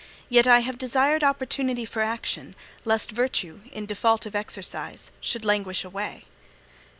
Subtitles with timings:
[0.29, 2.55] Yet I have desired opportunity for action,
[2.85, 6.25] lest virtue, in default of exercise, should languish away.'